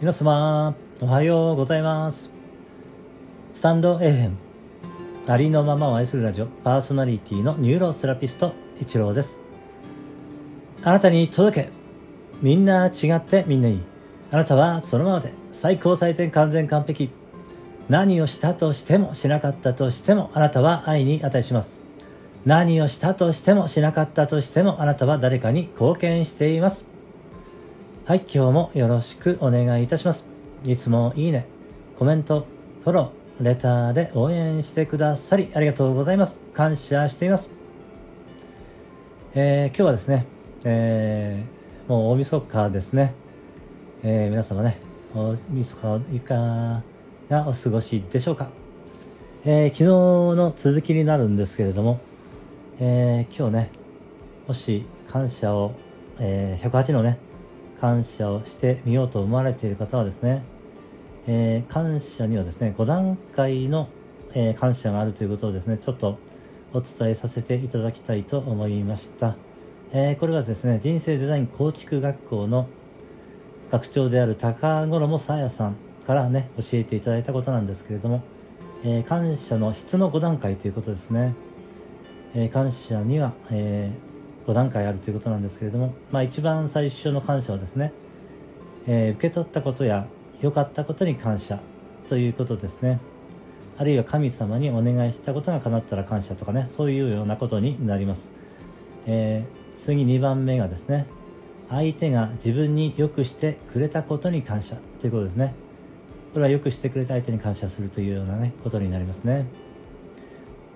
[0.00, 2.30] 皆様、おはようございます。
[3.52, 4.30] スタンド FM、
[5.26, 9.36] ありのままを愛するラジオ、パーソナリティのニューロセラピスト、一郎です。
[10.84, 11.70] あなたに届け。
[12.40, 13.80] みんな違ってみんないい。
[14.30, 17.10] あなたはそのままで最高最善完全完璧。
[17.88, 21.76] 何をしたとしてもしなかったとしてもあなたは愛に値します。
[22.44, 26.97] 何をしたとしてもしなかったとしてもあなたは誰かに貢献しています。
[28.08, 30.24] はい、今日もよろしくお願いいたします。
[30.64, 31.46] いつもいいね、
[31.98, 32.46] コメント、
[32.82, 36.38] フォロー、レターで応援してくださりありがとうございます。
[36.54, 37.50] 感謝しています。
[39.34, 40.24] えー今日はですね、
[40.64, 43.12] えーもう大晦日ですね。
[44.02, 44.78] えー皆様ね、
[45.14, 46.82] 大晦日いか
[47.28, 48.48] がお過ごしでしょうか。
[49.44, 52.00] えー昨日の続きになるんですけれども、
[52.80, 53.70] えー今日ね、
[54.46, 55.74] もし感謝を、
[56.18, 57.18] えー108のね、
[57.80, 60.42] 感謝をしてみようと思われている方はですね、
[61.26, 63.88] えー感謝にはですね、5段階の、
[64.34, 66.18] えー感謝があるということをですね、ちょっと
[66.72, 69.36] お伝えさせていただきたいと思いました。
[69.92, 72.68] えーこれはですね、人生デザイン構築学校の
[73.70, 78.22] 学長である高衣さやさんからね、教えていただいたことなんですけれども、
[78.84, 81.34] え感謝の質の5段階ということですね。
[82.34, 83.90] え感謝には、え
[84.48, 87.92] 5段階あるということなんですけれども、まあ一番最初の感謝はですね、
[88.86, 90.06] えー受け取ったことや
[90.40, 91.60] 良かったことに感謝
[92.08, 92.98] ということですね。
[93.76, 98.32] あるいは神様にお願いしたことが叶ったら感謝とかね、そういうようなことになります。
[99.06, 101.06] えー次2番目がですね、
[101.68, 105.54] 相手が自分に良くしてくれたことに感謝ということですね。
[106.32, 109.46] これは良くしてくれた相手に感謝するというようなね、ことになりますね。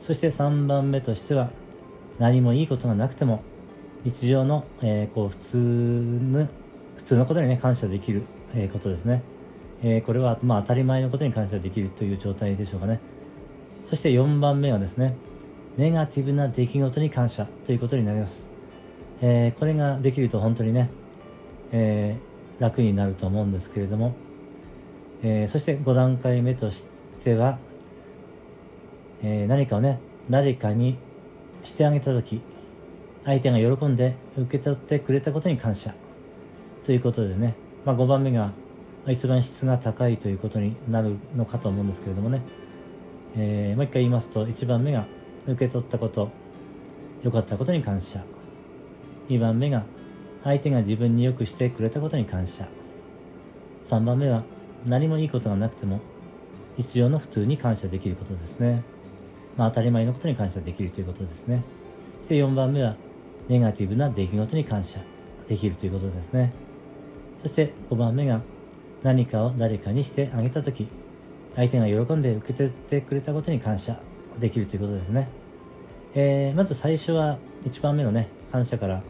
[0.00, 1.50] そして3番目としては、
[2.18, 3.42] 何もいいことがなくても、
[4.04, 6.46] 日常の、えーこう普通の、
[6.96, 8.22] 普通のことにね、感謝できる、
[8.54, 9.22] えことですね。
[9.82, 13.00] えこれは、まあ、当たり前のことに感謝できるという状態でしょうかね。
[13.82, 15.16] そして4番目はですね、
[15.78, 18.48] ネガティブな出来事に感謝ということになります。
[19.22, 20.90] えこれができると本当にね、
[21.72, 22.18] え
[22.58, 24.14] 楽になると思うんですけれども、
[25.22, 26.84] えそして5段階目とし
[27.24, 27.58] ては、
[29.22, 29.98] え何かをね、
[30.28, 30.98] 誰かに
[31.64, 32.42] してあげたとき、
[33.24, 35.94] 相手が喜んで受け取ってくれたことに感謝。
[36.84, 37.54] ということでね、
[37.84, 38.52] まあ、5番目が
[39.06, 42.42] 一番質が高いということになるのかと思うんですけれどもね、
[43.36, 45.06] えーもう一回言いますと1番目が
[45.46, 46.30] 受け取ったこと
[47.22, 48.22] 良かったことに感謝。
[49.28, 49.84] 2番目が
[50.42, 52.68] 相手が自分に良くしてくれたことに感謝。
[53.86, 54.44] 3番目は
[54.86, 56.00] 何もいいことがなくても
[56.76, 58.82] 日常の普通に感謝できることですね。
[59.56, 61.62] まあ当たり前のことに感謝できるということですね。
[62.20, 62.96] そして4番目は
[63.48, 65.00] ネガティブな出来事に感謝
[65.48, 66.52] できるということですね
[67.42, 68.40] そして5番目が
[69.02, 70.88] 何かを誰かにしてあげたとき
[71.54, 74.00] 相手が喜んで受け取ってくれたことに感謝
[74.40, 75.28] できるということですね。
[76.14, 79.02] えーまず最初は1番目のね、感謝から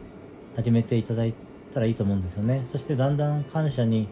[0.55, 1.33] 始めていただい
[1.73, 2.65] たらいいと思うんですよね。
[2.71, 4.07] そしてだんだん感謝に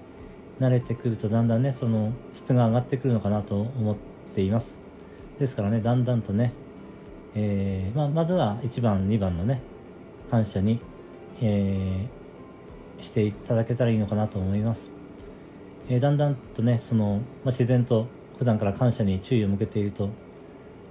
[0.59, 3.95] 慣れてくるとだんだんね、その質が上がってくるのかなと思っ
[4.33, 4.77] ています。
[5.39, 6.53] ですからね、だんだんとね、
[7.35, 9.61] えーまあ、まずは1番、2番のね、
[10.33, 10.81] 感謝に、
[11.41, 12.23] えー
[13.03, 14.89] していただけたらいいのかなと思います。
[15.89, 18.07] えーだんだんとね、その、まあ、自然と
[18.39, 20.09] 普段から感謝に注意を向けていると、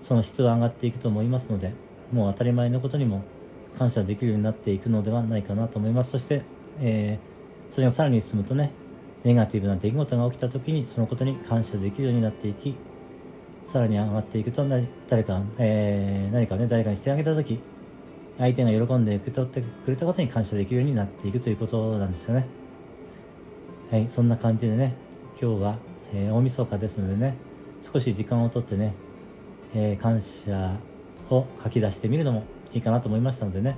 [0.03, 1.73] その質は上がっていくと思いますので、
[2.13, 3.25] もう当たり前のことにも
[3.79, 6.11] 感謝できるようになっていくのではないかなと思います。
[6.13, 6.45] そして、
[6.81, 8.71] えーそれがさらに進むとね、
[9.25, 12.77] ネガティブな出来事が起きた時にそのことに感謝できるようになっていき、
[13.69, 14.67] さらに上がっていくと、
[15.09, 17.63] 誰か、えー何かね、誰かにしてあげた時、
[18.39, 22.47] 相手が喜んで受け取ってくれたことに感謝できるようになっていくということなんですよね。
[23.91, 24.95] はい、そんな感じでね、
[25.41, 25.79] 今日は、
[26.15, 27.37] えー大晦日ですのでね、
[27.83, 28.95] 少し時間をとってね、
[29.75, 30.79] えー感謝
[31.31, 33.77] を書き出してみるのもいいかなと思いましたのでね、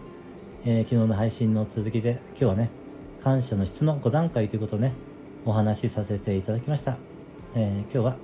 [0.64, 2.70] えー昨日の配信の続きで今日はね、
[3.20, 4.92] 感謝の質の5段階ということをね、
[5.44, 6.96] お話しさせていただきました。
[7.56, 8.16] えー今日は、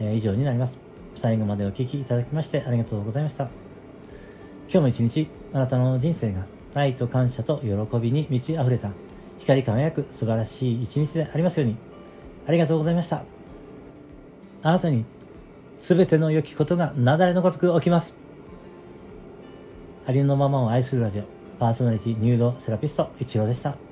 [0.00, 0.78] え以上になります。
[1.14, 3.71] 最後までお聴きいただきましてありがとうございました。
[4.72, 8.90] 今日も一日、あなたの人生が愛と感謝と喜びに満ち溢れた
[9.38, 11.76] 光り輝く素晴らしい一日でありますように。
[12.46, 13.22] ありがとうございました。
[14.62, 15.04] あなたに
[15.76, 18.14] 全ての良きことが雪崩のごとく起きます。
[20.06, 21.24] ありのままを愛するラジオ、
[21.58, 23.91] パーソナリティニューロセラピスト、一郎でした。